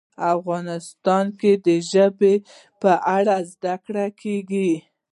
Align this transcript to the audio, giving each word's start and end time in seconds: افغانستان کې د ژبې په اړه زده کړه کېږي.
افغانستان 0.35 1.25
کې 1.39 1.51
د 1.65 1.67
ژبې 1.91 2.33
په 2.81 2.91
اړه 3.17 3.35
زده 3.51 3.75
کړه 3.85 4.05
کېږي. 4.21 4.71